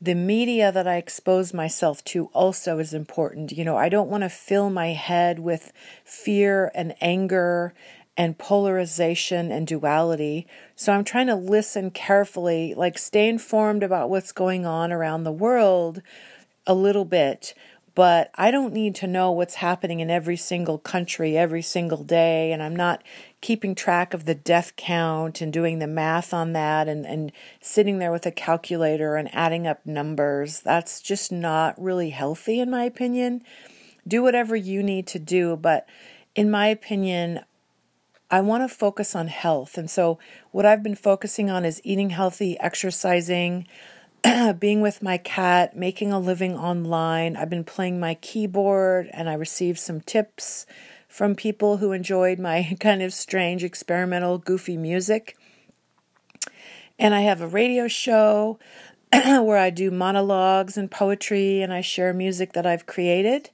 the 0.00 0.14
media 0.14 0.72
that 0.72 0.88
I 0.88 0.96
expose 0.96 1.52
myself 1.52 2.02
to 2.04 2.30
also 2.32 2.78
is 2.78 2.94
important. 2.94 3.52
You 3.52 3.66
know, 3.66 3.76
I 3.76 3.90
don't 3.90 4.08
want 4.08 4.22
to 4.22 4.30
fill 4.30 4.70
my 4.70 4.92
head 4.92 5.40
with 5.40 5.74
fear 6.06 6.72
and 6.74 6.94
anger 7.02 7.74
and 8.18 8.36
polarization 8.36 9.50
and 9.50 9.66
duality. 9.66 10.46
So 10.76 10.92
I'm 10.92 11.04
trying 11.04 11.28
to 11.28 11.34
listen 11.34 11.90
carefully, 11.90 12.74
like 12.76 12.98
stay 12.98 13.28
informed 13.28 13.82
about 13.82 14.10
what's 14.10 14.32
going 14.32 14.66
on 14.66 14.92
around 14.92 15.24
the 15.24 15.32
world 15.32 16.02
a 16.66 16.74
little 16.74 17.06
bit 17.06 17.54
but 17.98 18.30
I 18.36 18.52
don't 18.52 18.72
need 18.72 18.94
to 18.94 19.08
know 19.08 19.32
what's 19.32 19.56
happening 19.56 19.98
in 19.98 20.08
every 20.08 20.36
single 20.36 20.78
country 20.78 21.36
every 21.36 21.62
single 21.62 22.04
day. 22.04 22.52
And 22.52 22.62
I'm 22.62 22.76
not 22.76 23.02
keeping 23.40 23.74
track 23.74 24.14
of 24.14 24.24
the 24.24 24.36
death 24.36 24.76
count 24.76 25.40
and 25.40 25.52
doing 25.52 25.80
the 25.80 25.88
math 25.88 26.32
on 26.32 26.52
that 26.52 26.86
and, 26.86 27.04
and 27.04 27.32
sitting 27.60 27.98
there 27.98 28.12
with 28.12 28.24
a 28.24 28.30
calculator 28.30 29.16
and 29.16 29.28
adding 29.34 29.66
up 29.66 29.84
numbers. 29.84 30.60
That's 30.60 31.00
just 31.00 31.32
not 31.32 31.74
really 31.76 32.10
healthy, 32.10 32.60
in 32.60 32.70
my 32.70 32.84
opinion. 32.84 33.42
Do 34.06 34.22
whatever 34.22 34.54
you 34.54 34.80
need 34.80 35.08
to 35.08 35.18
do. 35.18 35.56
But 35.56 35.88
in 36.36 36.52
my 36.52 36.68
opinion, 36.68 37.40
I 38.30 38.40
want 38.40 38.68
to 38.68 38.74
focus 38.74 39.14
on 39.14 39.28
health. 39.28 39.78
And 39.78 39.90
so, 39.90 40.18
what 40.50 40.66
I've 40.66 40.82
been 40.82 40.94
focusing 40.94 41.50
on 41.50 41.64
is 41.64 41.80
eating 41.82 42.10
healthy, 42.10 42.58
exercising 42.60 43.66
being 44.58 44.80
with 44.80 45.02
my 45.02 45.16
cat, 45.18 45.76
making 45.76 46.12
a 46.12 46.18
living 46.18 46.54
online. 46.54 47.36
I've 47.36 47.50
been 47.50 47.64
playing 47.64 48.00
my 48.00 48.14
keyboard 48.14 49.08
and 49.12 49.30
I 49.30 49.34
received 49.34 49.78
some 49.78 50.00
tips 50.00 50.66
from 51.08 51.34
people 51.34 51.78
who 51.78 51.92
enjoyed 51.92 52.38
my 52.38 52.76
kind 52.80 53.02
of 53.02 53.14
strange, 53.14 53.64
experimental, 53.64 54.38
goofy 54.38 54.76
music. 54.76 55.36
And 56.98 57.14
I 57.14 57.20
have 57.20 57.40
a 57.40 57.46
radio 57.46 57.88
show 57.88 58.58
where 59.12 59.58
I 59.58 59.70
do 59.70 59.90
monologues 59.90 60.76
and 60.76 60.90
poetry 60.90 61.62
and 61.62 61.72
I 61.72 61.80
share 61.80 62.12
music 62.12 62.52
that 62.52 62.66
I've 62.66 62.86
created. 62.86 63.50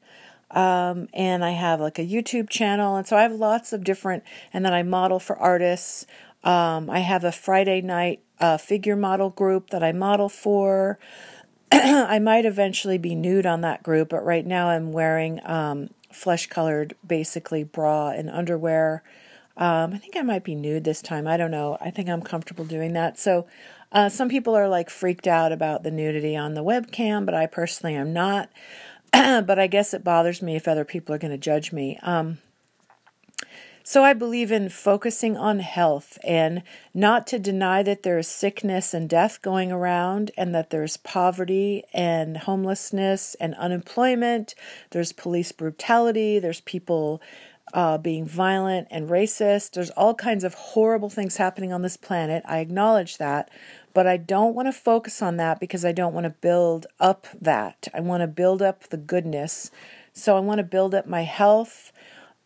Um, 0.54 1.08
and 1.12 1.44
I 1.44 1.50
have 1.50 1.80
like 1.80 1.99
a 1.99 2.06
YouTube 2.06 2.49
channel. 2.49 2.96
And 2.96 3.06
so 3.06 3.16
I 3.16 3.23
have 3.23 3.32
lots 3.32 3.73
of 3.73 3.84
different, 3.84 4.23
and 4.52 4.64
then 4.64 4.73
I 4.73 4.82
model 4.82 5.18
for 5.18 5.37
artists. 5.37 6.06
Um, 6.44 6.88
I 6.88 7.00
have 7.00 7.25
a 7.25 7.32
Friday 7.32 7.80
night 7.80 8.23
uh, 8.38 8.56
figure 8.56 8.96
model 8.96 9.30
group 9.30 9.70
that 9.70 9.82
I 9.82 9.92
model 9.92 10.28
for. 10.28 10.99
I 11.73 12.18
might 12.20 12.44
eventually 12.44 12.99
be 12.99 13.14
nude 13.14 13.46
on 13.46 13.62
that 13.62 13.82
group, 13.82 14.11
but 14.11 14.25
right 14.25 14.46
now 14.46 14.68
I'm 14.68 14.92
wearing 14.92 15.40
um, 15.44 15.90
flesh 16.12 16.46
colored, 16.46 16.94
basically 17.06 17.64
bra 17.64 18.11
and 18.11 18.30
underwear. 18.30 19.02
Um, 19.56 19.92
I 19.94 19.99
think 19.99 20.16
I 20.16 20.23
might 20.23 20.44
be 20.44 20.54
nude 20.54 20.84
this 20.84 21.02
time. 21.02 21.26
I 21.26 21.37
don't 21.37 21.50
know. 21.50 21.78
I 21.80 21.90
think 21.90 22.08
I'm 22.08 22.23
comfortable 22.23 22.64
doing 22.64 22.92
that. 22.92 23.18
So, 23.18 23.46
uh, 23.92 24.08
some 24.08 24.28
people 24.28 24.56
are 24.56 24.68
like 24.68 24.90
freaked 24.90 25.28
out 25.28 25.52
about 25.52 25.84
the 25.84 25.90
nudity 25.90 26.37
on 26.37 26.54
the 26.54 26.64
webcam, 26.64 27.25
but 27.25 27.34
I 27.34 27.46
personally 27.46 27.94
am 27.94 28.12
not. 28.12 28.50
but 29.47 29.59
I 29.59 29.68
guess 29.68 29.94
it 29.94 30.02
bothers 30.02 30.42
me 30.42 30.56
if 30.56 30.66
other 30.66 30.85
people 30.85 31.14
are 31.14 31.18
going 31.18 31.30
to 31.30 31.38
judge 31.38 31.73
me. 31.73 31.99
Um, 32.02 32.38
so 33.87 34.02
I 34.02 34.12
believe 34.14 34.50
in 34.50 34.71
focusing 34.71 35.37
on 35.37 35.61
health 35.61 36.18
and 36.25 36.62
not 36.94 37.26
to 37.28 37.38
deny 37.38 37.83
that 37.83 38.02
there 38.02 38.18
is 38.18 38.26
sickness 38.26 38.94
and 38.94 39.09
death 39.09 39.42
going 39.42 39.71
around 39.71 40.30
and 40.38 40.54
that 40.54 40.71
there's 40.71 40.97
poverty 40.97 41.85
and 41.92 42.38
homelessness 42.38 43.37
and 43.37 43.54
unemployment. 43.56 44.54
There's 44.90 45.12
police 45.12 45.52
brutality. 45.52 46.38
There's 46.38 46.62
people 46.62 47.21
uh, 47.75 47.99
being 47.99 48.26
violent 48.26 48.88
and 48.90 49.11
racist. 49.11 49.73
There's 49.73 49.90
all 49.90 50.14
kinds 50.14 50.44
of 50.44 50.54
horrible 50.54 51.11
things 51.11 51.37
happening 51.37 51.73
on 51.73 51.83
this 51.83 51.99
planet. 51.99 52.42
I 52.47 52.59
acknowledge 52.59 53.18
that. 53.18 53.50
But 53.94 54.06
I 54.06 54.18
don't 54.18 54.54
want 54.54 54.68
to 54.68 54.72
focus 54.72 55.22
on 55.22 55.38
that 55.38 55.60
because 55.60 55.84
I 55.84 55.92
don't 55.92 56.12
want 56.12 56.24
to 56.24 56.30
build 56.30 56.86
up 57.00 57.26
that. 57.40 57.88
I 57.94 58.00
want 58.00 58.20
to 58.20 58.26
build 58.26 58.60
up 58.60 58.88
the 58.88 58.96
goodness. 58.98 59.70
So 60.12 60.36
I 60.36 60.40
want 60.40 60.58
to 60.58 60.64
build 60.64 60.94
up 60.94 61.06
my 61.06 61.22
health 61.22 61.92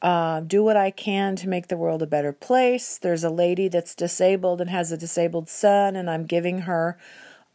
uh, 0.01 0.41
do 0.41 0.63
what 0.63 0.77
I 0.77 0.91
can 0.91 1.35
to 1.37 1.49
make 1.49 1.69
the 1.69 1.77
world 1.77 2.03
a 2.03 2.07
better 2.07 2.33
place. 2.33 2.99
There's 2.99 3.25
a 3.25 3.31
lady 3.31 3.69
that's 3.69 3.95
disabled 3.95 4.61
and 4.61 4.71
has 4.71 4.93
a 4.93 4.97
disabled 4.97 5.49
son, 5.49 5.97
and 5.97 6.09
I'm 6.09 6.25
giving 6.25 6.61
her 6.61 6.97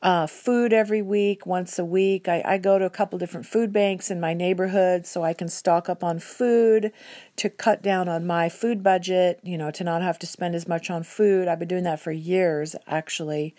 uh, 0.03 0.27
food 0.27 0.73
every 0.73 1.01
week, 1.01 1.45
once 1.45 1.79
a 1.79 1.85
week. 1.85 2.27
I, 2.27 2.43
I 2.45 2.57
go 2.57 2.77
to 2.77 2.83
a 2.83 2.89
couple 2.89 3.17
different 3.17 3.45
food 3.45 3.71
banks 3.71 4.11
in 4.11 4.19
my 4.19 4.33
neighborhood 4.33 5.07
so 5.07 5.23
I 5.23 5.33
can 5.33 5.47
stock 5.47 5.87
up 5.87 6.03
on 6.03 6.19
food 6.19 6.91
to 7.37 7.49
cut 7.49 7.81
down 7.81 8.09
on 8.09 8.27
my 8.27 8.49
food 8.49 8.83
budget, 8.83 9.39
you 9.43 9.57
know, 9.57 9.71
to 9.71 9.83
not 9.83 10.01
have 10.01 10.19
to 10.19 10.27
spend 10.27 10.55
as 10.55 10.67
much 10.67 10.89
on 10.89 11.03
food. 11.03 11.47
I've 11.47 11.57
been 11.57 11.69
doing 11.69 11.85
that 11.85 12.01
for 12.01 12.11
years, 12.11 12.75
actually, 12.85 13.55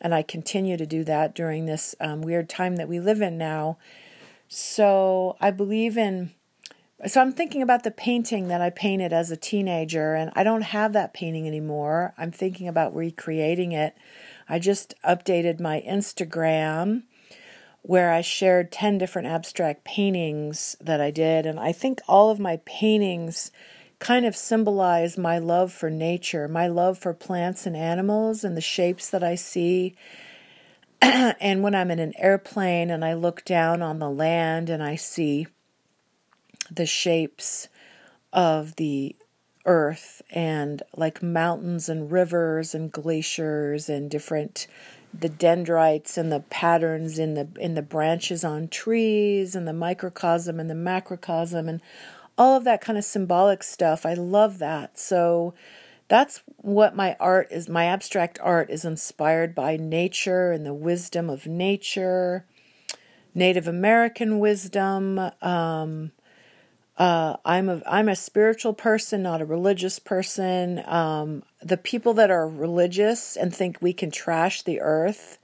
and 0.00 0.12
I 0.12 0.22
continue 0.22 0.76
to 0.76 0.84
do 0.84 1.04
that 1.04 1.32
during 1.32 1.66
this 1.66 1.94
um, 2.00 2.22
weird 2.22 2.48
time 2.48 2.74
that 2.76 2.88
we 2.88 2.98
live 2.98 3.22
in 3.22 3.38
now. 3.38 3.78
So 4.48 5.36
I 5.40 5.52
believe 5.52 5.96
in 5.96 6.32
so 7.06 7.20
I'm 7.20 7.32
thinking 7.32 7.60
about 7.60 7.82
the 7.82 7.90
painting 7.90 8.48
that 8.48 8.62
I 8.62 8.70
painted 8.70 9.12
as 9.12 9.30
a 9.30 9.36
teenager, 9.36 10.14
and 10.14 10.30
I 10.34 10.42
don't 10.42 10.62
have 10.62 10.94
that 10.94 11.12
painting 11.12 11.46
anymore. 11.46 12.14
I'm 12.16 12.30
thinking 12.30 12.66
about 12.66 12.96
recreating 12.96 13.72
it. 13.72 13.94
I 14.48 14.58
just 14.58 14.94
updated 15.04 15.60
my 15.60 15.82
Instagram 15.86 17.02
where 17.82 18.10
I 18.10 18.22
shared 18.22 18.72
10 18.72 18.96
different 18.98 19.28
abstract 19.28 19.84
paintings 19.84 20.76
that 20.80 21.00
I 21.00 21.10
did, 21.10 21.44
and 21.44 21.60
I 21.60 21.72
think 21.72 22.00
all 22.08 22.30
of 22.30 22.40
my 22.40 22.60
paintings 22.64 23.50
kind 23.98 24.24
of 24.24 24.34
symbolize 24.36 25.18
my 25.18 25.38
love 25.38 25.72
for 25.72 25.90
nature, 25.90 26.48
my 26.48 26.66
love 26.66 26.98
for 26.98 27.12
plants 27.12 27.66
and 27.66 27.76
animals, 27.76 28.42
and 28.42 28.56
the 28.56 28.62
shapes 28.62 29.10
that 29.10 29.22
I 29.22 29.34
see. 29.34 29.94
and 31.02 31.62
when 31.62 31.74
I'm 31.74 31.90
in 31.90 31.98
an 31.98 32.14
airplane 32.18 32.90
and 32.90 33.04
I 33.04 33.14
look 33.14 33.44
down 33.44 33.82
on 33.82 33.98
the 33.98 34.10
land 34.10 34.70
and 34.70 34.82
I 34.82 34.96
see 34.96 35.46
the 36.70 36.86
shapes 36.86 37.68
of 38.32 38.76
the 38.76 39.14
earth 39.66 40.22
and 40.30 40.82
like 40.96 41.22
mountains 41.22 41.88
and 41.88 42.10
rivers 42.10 42.74
and 42.74 42.92
glaciers 42.92 43.88
and 43.88 44.10
different 44.10 44.66
the 45.18 45.28
dendrites 45.28 46.18
and 46.18 46.32
the 46.32 46.40
patterns 46.40 47.18
in 47.18 47.34
the 47.34 47.48
in 47.58 47.74
the 47.74 47.82
branches 47.82 48.44
on 48.44 48.68
trees 48.68 49.54
and 49.54 49.66
the 49.66 49.72
microcosm 49.72 50.58
and 50.58 50.68
the 50.68 50.74
macrocosm 50.74 51.68
and 51.68 51.80
all 52.36 52.56
of 52.56 52.64
that 52.64 52.80
kind 52.80 52.98
of 52.98 53.04
symbolic 53.04 53.62
stuff. 53.62 54.04
I 54.04 54.14
love 54.14 54.58
that. 54.58 54.98
So 54.98 55.54
that's 56.08 56.42
what 56.56 56.96
my 56.96 57.16
art 57.20 57.48
is 57.50 57.68
my 57.68 57.86
abstract 57.86 58.38
art 58.42 58.70
is 58.70 58.84
inspired 58.84 59.54
by 59.54 59.76
nature 59.76 60.52
and 60.52 60.66
the 60.66 60.74
wisdom 60.74 61.30
of 61.30 61.46
nature, 61.46 62.44
Native 63.34 63.66
American 63.68 64.38
wisdom, 64.38 65.18
um, 65.40 66.12
uh, 66.96 67.36
I'm 67.44 67.68
a 67.68 67.82
I'm 67.86 68.08
a 68.08 68.16
spiritual 68.16 68.72
person, 68.72 69.22
not 69.22 69.40
a 69.40 69.44
religious 69.44 69.98
person. 69.98 70.82
Um, 70.86 71.42
the 71.60 71.76
people 71.76 72.14
that 72.14 72.30
are 72.30 72.48
religious 72.48 73.36
and 73.36 73.54
think 73.54 73.78
we 73.80 73.92
can 73.92 74.10
trash 74.10 74.62
the 74.62 74.80
earth 74.80 75.38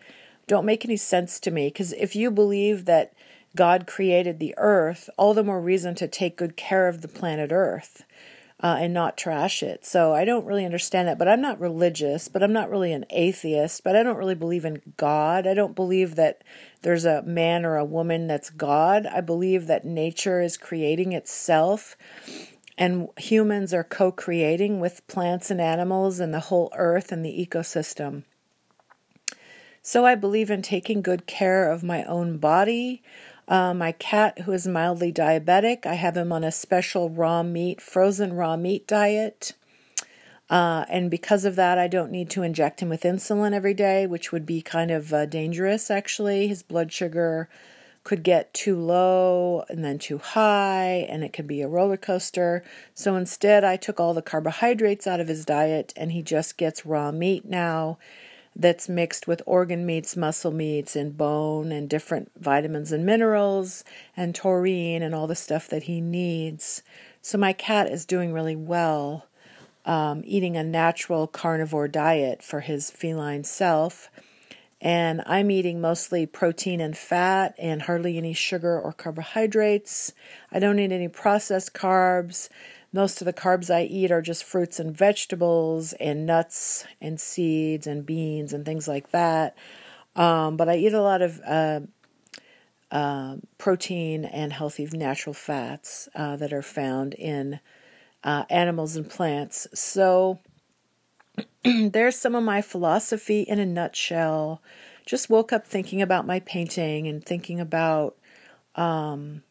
don't 0.46 0.66
make 0.66 0.84
any 0.84 0.96
sense 0.96 1.40
to 1.40 1.50
me. 1.50 1.68
Because 1.68 1.92
if 1.94 2.14
you 2.14 2.30
believe 2.30 2.84
that 2.84 3.12
God 3.56 3.86
created 3.86 4.38
the 4.38 4.54
earth, 4.58 5.10
all 5.16 5.34
the 5.34 5.42
more 5.42 5.60
reason 5.60 5.94
to 5.96 6.06
take 6.06 6.36
good 6.36 6.56
care 6.56 6.88
of 6.88 7.02
the 7.02 7.08
planet 7.08 7.50
Earth 7.52 8.04
uh, 8.62 8.76
and 8.78 8.92
not 8.92 9.16
trash 9.16 9.62
it. 9.62 9.84
So 9.84 10.12
I 10.14 10.24
don't 10.24 10.44
really 10.44 10.64
understand 10.64 11.08
that. 11.08 11.18
But 11.18 11.28
I'm 11.28 11.40
not 11.40 11.60
religious, 11.60 12.28
but 12.28 12.42
I'm 12.42 12.52
not 12.52 12.70
really 12.70 12.92
an 12.92 13.06
atheist, 13.10 13.82
but 13.82 13.96
I 13.96 14.02
don't 14.02 14.18
really 14.18 14.34
believe 14.34 14.64
in 14.64 14.82
God. 14.96 15.46
I 15.46 15.54
don't 15.54 15.74
believe 15.74 16.16
that 16.16 16.44
there's 16.82 17.04
a 17.04 17.22
man 17.22 17.64
or 17.64 17.76
a 17.76 17.84
woman 17.84 18.26
that's 18.26 18.50
God. 18.50 19.06
I 19.06 19.20
believe 19.20 19.66
that 19.66 19.84
nature 19.84 20.40
is 20.40 20.56
creating 20.56 21.12
itself 21.12 21.96
and 22.80 23.08
humans 23.18 23.74
are 23.74 23.84
co 23.84 24.10
creating 24.10 24.80
with 24.80 25.06
plants 25.06 25.50
and 25.50 25.60
animals 25.60 26.18
and 26.18 26.32
the 26.32 26.40
whole 26.40 26.72
earth 26.74 27.12
and 27.12 27.24
the 27.24 27.46
ecosystem. 27.46 28.24
So 29.82 30.06
I 30.06 30.14
believe 30.14 30.50
in 30.50 30.62
taking 30.62 31.02
good 31.02 31.26
care 31.26 31.70
of 31.70 31.82
my 31.82 32.04
own 32.04 32.38
body, 32.38 33.02
uh, 33.50 33.74
my 33.74 33.90
cat, 33.90 34.42
who 34.42 34.52
is 34.52 34.66
mildly 34.66 35.12
diabetic, 35.12 35.84
I 35.84 35.94
have 35.94 36.16
him 36.16 36.30
on 36.30 36.44
a 36.44 36.52
special 36.52 37.10
raw 37.10 37.42
meat, 37.42 37.80
frozen 37.80 38.34
raw 38.34 38.56
meat 38.56 38.86
diet. 38.86 39.54
Uh, 40.48 40.84
and 40.88 41.10
because 41.10 41.44
of 41.44 41.56
that, 41.56 41.76
I 41.76 41.88
don't 41.88 42.12
need 42.12 42.30
to 42.30 42.44
inject 42.44 42.80
him 42.80 42.88
with 42.88 43.02
insulin 43.02 43.52
every 43.52 43.74
day, 43.74 44.06
which 44.06 44.30
would 44.30 44.46
be 44.46 44.62
kind 44.62 44.92
of 44.92 45.12
uh, 45.12 45.26
dangerous, 45.26 45.90
actually. 45.90 46.46
His 46.46 46.62
blood 46.62 46.92
sugar 46.92 47.48
could 48.04 48.22
get 48.22 48.54
too 48.54 48.76
low 48.76 49.64
and 49.68 49.84
then 49.84 49.98
too 49.98 50.18
high, 50.18 51.06
and 51.08 51.24
it 51.24 51.32
could 51.32 51.48
be 51.48 51.60
a 51.60 51.68
roller 51.68 51.96
coaster. 51.96 52.64
So 52.94 53.16
instead, 53.16 53.64
I 53.64 53.76
took 53.76 53.98
all 53.98 54.14
the 54.14 54.22
carbohydrates 54.22 55.08
out 55.08 55.20
of 55.20 55.28
his 55.28 55.44
diet, 55.44 55.92
and 55.96 56.12
he 56.12 56.22
just 56.22 56.56
gets 56.56 56.86
raw 56.86 57.10
meat 57.10 57.44
now 57.44 57.98
that's 58.60 58.88
mixed 58.88 59.26
with 59.26 59.42
organ 59.46 59.86
meats, 59.86 60.16
muscle 60.16 60.52
meats, 60.52 60.94
and 60.94 61.16
bone, 61.16 61.72
and 61.72 61.88
different 61.88 62.30
vitamins 62.38 62.92
and 62.92 63.06
minerals, 63.06 63.84
and 64.16 64.34
taurine, 64.34 65.02
and 65.02 65.14
all 65.14 65.26
the 65.26 65.34
stuff 65.34 65.66
that 65.68 65.84
he 65.84 66.00
needs. 66.00 66.82
So 67.22 67.38
my 67.38 67.54
cat 67.54 67.88
is 67.88 68.04
doing 68.04 68.32
really 68.32 68.56
well, 68.56 69.26
um, 69.86 70.22
eating 70.24 70.56
a 70.56 70.62
natural 70.62 71.26
carnivore 71.26 71.88
diet 71.88 72.42
for 72.42 72.60
his 72.60 72.90
feline 72.90 73.44
self. 73.44 74.10
And 74.82 75.22
I'm 75.26 75.50
eating 75.50 75.80
mostly 75.80 76.24
protein 76.24 76.80
and 76.80 76.96
fat 76.96 77.54
and 77.58 77.82
hardly 77.82 78.16
any 78.16 78.32
sugar 78.32 78.80
or 78.80 78.92
carbohydrates. 78.92 80.12
I 80.50 80.58
don't 80.58 80.78
eat 80.78 80.92
any 80.92 81.08
processed 81.08 81.74
carbs. 81.74 82.48
Most 82.92 83.20
of 83.20 83.24
the 83.24 83.32
carbs 83.32 83.72
I 83.72 83.82
eat 83.82 84.10
are 84.10 84.22
just 84.22 84.42
fruits 84.42 84.80
and 84.80 84.96
vegetables 84.96 85.92
and 85.94 86.26
nuts 86.26 86.84
and 87.00 87.20
seeds 87.20 87.86
and 87.86 88.04
beans 88.04 88.52
and 88.52 88.64
things 88.64 88.88
like 88.88 89.10
that. 89.12 89.56
Um, 90.16 90.56
but 90.56 90.68
I 90.68 90.76
eat 90.76 90.92
a 90.92 91.02
lot 91.02 91.22
of 91.22 91.40
uh, 91.46 91.80
uh, 92.90 93.36
protein 93.58 94.24
and 94.24 94.52
healthy 94.52 94.88
natural 94.92 95.34
fats 95.34 96.08
uh, 96.14 96.36
that 96.36 96.52
are 96.52 96.62
found 96.62 97.14
in 97.14 97.60
uh, 98.24 98.44
animals 98.50 98.96
and 98.96 99.08
plants. 99.08 99.68
So 99.72 100.40
there's 101.64 102.16
some 102.16 102.34
of 102.34 102.42
my 102.42 102.60
philosophy 102.60 103.42
in 103.42 103.60
a 103.60 103.66
nutshell. 103.66 104.62
Just 105.06 105.30
woke 105.30 105.52
up 105.52 105.66
thinking 105.66 106.02
about 106.02 106.26
my 106.26 106.40
painting 106.40 107.06
and 107.06 107.24
thinking 107.24 107.60
about 107.60 108.16
um, 108.74 109.42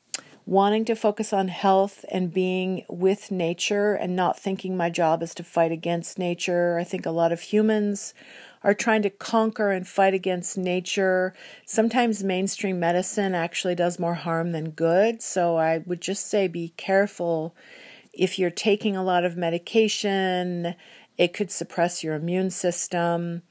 wanting 0.50 0.84
to 0.84 0.96
focus 0.96 1.32
on 1.32 1.48
health 1.48 2.04
and 2.10 2.34
being 2.34 2.84
with 2.90 3.30
nature 3.30 3.94
and 3.94 4.16
not 4.16 4.40
thinking 4.40 4.76
my 4.76 4.90
job 4.90 5.22
is 5.22 5.36
to 5.36 5.44
fight 5.44 5.72
against 5.72 6.18
nature. 6.18 6.80
I 6.80 6.84
think 6.84 7.06
a 7.06 7.12
lot 7.12 7.32
of 7.32 7.40
humans 7.40 8.16
are 8.64 8.74
trying 8.74 9.04
to 9.04 9.12
conquer 9.12 9.70
and 9.70 9.88
fight 9.88 10.16
against 10.16 10.58
nature. 10.58 11.36
Sometimes 11.68 12.24
mainstream 12.24 12.80
medicine 12.80 13.36
actually 13.36 13.76
does 13.76 14.00
more 14.00 14.16
harm 14.16 14.52
than 14.52 14.72
good. 14.72 15.22
So 15.22 15.56
I 15.56 15.84
would 15.86 16.02
just 16.02 16.26
say 16.26 16.48
be 16.48 16.74
careful 16.78 17.56
if 18.12 18.40
you're 18.40 18.50
taking 18.50 18.98
a 18.98 19.04
lot 19.04 19.26
of 19.26 19.38
medication, 19.38 20.74
it 21.16 21.32
could 21.32 21.52
suppress 21.52 22.04
your 22.04 22.16
immune 22.16 22.50
system. 22.50 23.44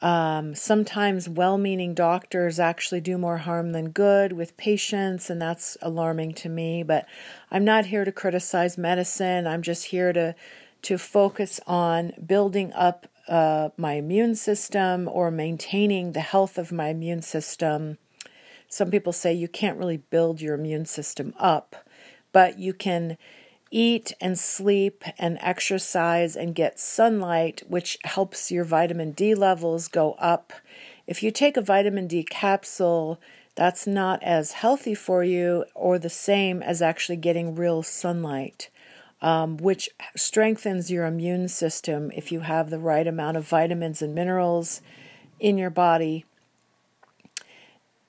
Um, 0.00 0.54
sometimes 0.54 1.28
well 1.28 1.58
meaning 1.58 1.92
doctors 1.92 2.60
actually 2.60 3.00
do 3.00 3.18
more 3.18 3.38
harm 3.38 3.72
than 3.72 3.90
good 3.90 4.32
with 4.32 4.56
patients, 4.56 5.28
and 5.28 5.42
that's 5.42 5.76
alarming 5.82 6.34
to 6.34 6.48
me. 6.48 6.82
But 6.82 7.06
I'm 7.50 7.64
not 7.64 7.86
here 7.86 8.04
to 8.04 8.12
criticize 8.12 8.78
medicine. 8.78 9.46
I'm 9.46 9.62
just 9.62 9.86
here 9.86 10.12
to, 10.12 10.34
to 10.82 10.98
focus 10.98 11.58
on 11.66 12.12
building 12.24 12.72
up 12.74 13.06
uh, 13.28 13.70
my 13.76 13.94
immune 13.94 14.34
system 14.34 15.08
or 15.10 15.30
maintaining 15.30 16.12
the 16.12 16.20
health 16.20 16.58
of 16.58 16.72
my 16.72 16.88
immune 16.88 17.22
system. 17.22 17.98
Some 18.68 18.90
people 18.90 19.12
say 19.12 19.32
you 19.32 19.48
can't 19.48 19.78
really 19.78 19.96
build 19.96 20.40
your 20.40 20.54
immune 20.54 20.86
system 20.86 21.34
up, 21.38 21.76
but 22.32 22.58
you 22.58 22.72
can 22.72 23.16
eat 23.70 24.12
and 24.20 24.38
sleep 24.38 25.04
and 25.18 25.38
exercise 25.40 26.36
and 26.36 26.54
get 26.54 26.80
sunlight, 26.80 27.62
which 27.68 27.98
helps 28.04 28.50
your 28.50 28.64
vitamin 28.64 29.12
D 29.12 29.34
levels 29.34 29.88
go 29.88 30.12
up. 30.14 30.52
If 31.06 31.22
you 31.22 31.30
take 31.30 31.56
a 31.56 31.62
vitamin 31.62 32.06
D 32.06 32.22
capsule, 32.22 33.20
that's 33.54 33.86
not 33.86 34.22
as 34.22 34.52
healthy 34.52 34.94
for 34.94 35.24
you 35.24 35.64
or 35.74 35.98
the 35.98 36.10
same 36.10 36.62
as 36.62 36.80
actually 36.80 37.16
getting 37.16 37.54
real 37.54 37.82
sunlight, 37.82 38.70
um, 39.20 39.56
which 39.56 39.88
strengthens 40.16 40.90
your 40.90 41.06
immune 41.06 41.48
system 41.48 42.12
if 42.14 42.30
you 42.30 42.40
have 42.40 42.70
the 42.70 42.78
right 42.78 43.06
amount 43.06 43.36
of 43.36 43.48
vitamins 43.48 44.00
and 44.00 44.14
minerals 44.14 44.80
in 45.40 45.58
your 45.58 45.70
body 45.70 46.24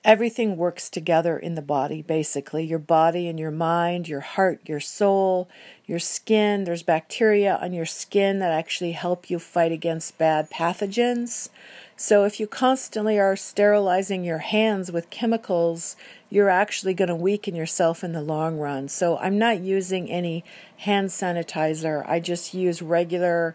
everything 0.04 0.56
works 0.56 0.88
together 0.88 1.38
in 1.38 1.54
the 1.54 1.62
body 1.62 2.00
basically. 2.02 2.64
Your 2.64 2.78
body 2.78 3.28
and 3.28 3.38
your 3.38 3.50
mind 3.50 4.08
your 4.08 4.20
heart 4.20 4.60
your 4.64 4.80
soul 4.80 5.48
your 5.86 5.98
skin 5.98 6.64
there's 6.64 6.82
bacteria 6.82 7.58
on 7.60 7.72
your 7.72 7.86
skin 7.86 8.38
that 8.38 8.52
actually 8.52 8.92
help 8.92 9.28
you 9.28 9.38
fight 9.38 9.72
against 9.72 10.16
bad 10.16 10.50
pathogens. 10.50 11.50
So 11.96 12.24
if 12.24 12.40
you 12.40 12.46
constantly 12.46 13.18
are 13.18 13.36
sterilizing 13.36 14.24
your 14.24 14.38
hands 14.38 14.90
with 14.90 15.10
chemicals 15.10 15.96
you're 16.30 16.48
actually 16.48 16.94
going 16.94 17.08
to 17.08 17.14
weaken 17.14 17.54
yourself 17.54 18.02
in 18.02 18.12
the 18.12 18.22
long 18.22 18.58
run. 18.58 18.88
So 18.88 19.18
i'm 19.18 19.38
not 19.38 19.60
using 19.60 20.10
any 20.10 20.44
hand 20.78 21.10
sanitizer. 21.10 22.08
I 22.08 22.20
just 22.20 22.54
use 22.54 22.80
regular 22.80 23.54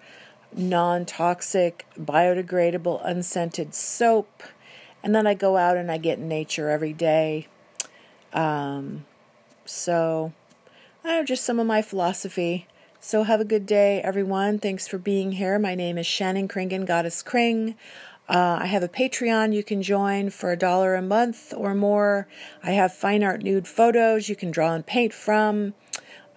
non-toxic 0.56 1.86
biodegradable 2.00 3.02
unscented 3.04 3.74
soap 3.74 4.44
and 5.06 5.14
then 5.14 5.28
I 5.28 5.36
go 5.36 5.56
out 5.56 5.78
and 5.78 5.92
I 5.92 6.00
get 6.00 6.18
in 6.18 6.28
nature 6.28 6.72
every 6.72 6.92
day. 6.92 7.48
Um, 8.34 9.06
so, 9.64 10.34
I 11.04 11.10
know 11.10 11.24
just 11.24 11.46
some 11.46 11.60
of 11.60 11.68
my 11.68 11.84
philosophy. 11.84 12.66
So, 13.00 13.22
have 13.22 13.40
a 13.40 13.46
good 13.46 13.68
day, 13.68 14.02
everyone. 14.02 14.58
Thanks 14.58 14.88
for 14.88 14.98
being 14.98 15.34
here. 15.34 15.60
My 15.60 15.76
name 15.76 16.00
is 16.00 16.08
Shannon 16.08 16.48
Kringen, 16.48 16.88
Goddess 16.88 17.22
Kring. 17.22 17.76
Uh, 18.28 18.58
I 18.62 18.66
have 18.66 18.82
a 18.82 18.88
Patreon 18.88 19.54
you 19.54 19.64
can 19.64 19.84
join 19.84 20.32
for 20.32 20.52
a 20.52 20.58
dollar 20.58 20.96
a 20.96 21.04
month 21.04 21.54
or 21.56 21.76
more. 21.76 22.28
I 22.64 22.72
have 22.72 22.92
fine 22.92 23.24
art 23.24 23.44
nude 23.44 23.68
photos 23.68 24.28
you 24.28 24.36
can 24.36 24.50
draw 24.50 24.74
and 24.74 24.84
paint 24.84 25.14
from. 25.14 25.76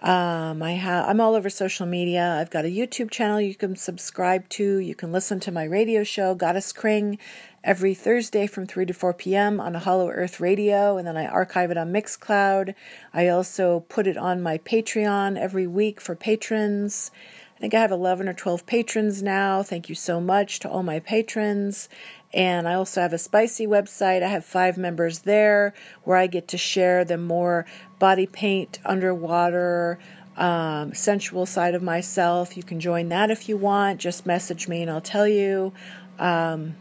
Um, 0.01 0.63
I 0.63 0.73
have 0.73 1.09
I'm 1.09 1.19
all 1.19 1.35
over 1.35 1.49
social 1.49 1.85
media. 1.85 2.37
I've 2.39 2.49
got 2.49 2.63
a 2.63 2.69
YouTube 2.69 3.11
channel 3.11 3.41
you 3.41 3.55
can 3.55 3.75
subscribe 3.75 4.47
to. 4.49 4.77
You 4.77 4.95
can 4.95 5.11
listen 5.11 5.41
to 5.41 5.51
my 5.51 5.65
radio 5.65 6.05
show, 6.05 6.35
Goddess 6.35 6.71
Kring, 6.71 7.17
every 7.63 7.93
Thursday 7.93 8.47
from 8.47 8.65
3 8.65 8.85
to 8.85 8.93
4 8.93 9.13
p.m. 9.13 9.59
on 9.59 9.75
a 9.75 9.79
Hollow 9.79 10.09
Earth 10.09 10.39
Radio, 10.39 10.97
and 10.97 11.07
then 11.07 11.17
I 11.17 11.25
archive 11.25 11.71
it 11.71 11.77
on 11.77 11.91
Mixcloud. 11.91 12.73
I 13.13 13.27
also 13.27 13.81
put 13.81 14.07
it 14.07 14.17
on 14.17 14.41
my 14.41 14.57
Patreon 14.59 15.37
every 15.37 15.67
week 15.67 15.99
for 15.99 16.15
patrons. 16.15 17.11
I 17.59 17.59
think 17.59 17.73
I 17.73 17.81
have 17.81 17.91
11 17.91 18.29
or 18.29 18.33
12 18.33 18.65
patrons 18.65 19.21
now. 19.21 19.63
Thank 19.63 19.89
you 19.89 19.95
so 19.95 20.21
much 20.21 20.59
to 20.59 20.69
all 20.69 20.81
my 20.81 21.01
patrons. 21.01 21.89
And 22.33 22.69
I 22.69 22.75
also 22.75 23.01
have 23.01 23.11
a 23.11 23.17
spicy 23.17 23.67
website. 23.67 24.23
I 24.23 24.29
have 24.29 24.45
five 24.45 24.77
members 24.77 25.19
there 25.19 25.73
where 26.05 26.15
I 26.15 26.27
get 26.27 26.47
to 26.49 26.57
share 26.57 27.03
the 27.03 27.17
more 27.17 27.65
body 27.97 28.27
paint, 28.27 28.79
underwater, 28.85 29.99
um, 30.37 30.93
sensual 30.93 31.45
side 31.45 31.75
of 31.75 31.83
myself. 31.83 32.55
You 32.55 32.63
can 32.63 32.79
join 32.79 33.09
that 33.09 33.29
if 33.29 33.49
you 33.49 33.57
want. 33.57 33.99
Just 33.99 34.25
message 34.25 34.69
me 34.69 34.81
and 34.81 34.89
I'll 34.89 35.01
tell 35.01 35.27
you. 35.27 35.73
Um, 36.17 36.75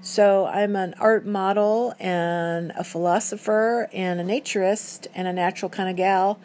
so 0.00 0.46
I'm 0.46 0.76
an 0.76 0.94
art 0.98 1.26
model 1.26 1.94
and 1.98 2.72
a 2.72 2.84
philosopher 2.84 3.88
and 3.92 4.20
a 4.20 4.24
naturist 4.24 5.08
and 5.14 5.26
a 5.26 5.32
natural 5.32 5.68
kind 5.68 5.90
of 5.90 5.96
gal. 5.96 6.38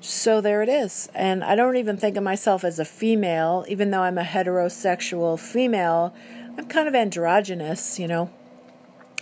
So 0.00 0.40
there 0.40 0.62
it 0.62 0.68
is. 0.68 1.08
And 1.14 1.42
I 1.42 1.54
don't 1.54 1.76
even 1.76 1.96
think 1.96 2.16
of 2.16 2.22
myself 2.22 2.64
as 2.64 2.78
a 2.78 2.84
female, 2.84 3.64
even 3.68 3.90
though 3.90 4.02
I'm 4.02 4.18
a 4.18 4.24
heterosexual 4.24 5.38
female. 5.38 6.14
I'm 6.58 6.66
kind 6.66 6.88
of 6.88 6.94
androgynous, 6.94 7.98
you 7.98 8.08
know. 8.08 8.30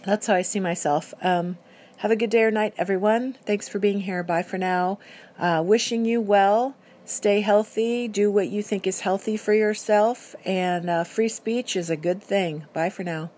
That's 0.04 0.26
how 0.26 0.34
I 0.34 0.42
see 0.42 0.60
myself. 0.60 1.14
Um, 1.22 1.58
have 1.98 2.10
a 2.10 2.16
good 2.16 2.30
day 2.30 2.42
or 2.42 2.50
night, 2.50 2.74
everyone. 2.76 3.36
Thanks 3.44 3.68
for 3.68 3.78
being 3.78 4.00
here. 4.00 4.22
Bye 4.22 4.42
for 4.42 4.58
now. 4.58 4.98
Uh, 5.38 5.62
wishing 5.64 6.04
you 6.04 6.20
well. 6.20 6.74
Stay 7.04 7.40
healthy. 7.40 8.08
Do 8.08 8.30
what 8.30 8.48
you 8.48 8.62
think 8.62 8.86
is 8.86 9.00
healthy 9.00 9.36
for 9.36 9.52
yourself. 9.52 10.34
And 10.44 10.90
uh, 10.90 11.04
free 11.04 11.28
speech 11.28 11.76
is 11.76 11.90
a 11.90 11.96
good 11.96 12.22
thing. 12.22 12.64
Bye 12.72 12.90
for 12.90 13.04
now. 13.04 13.30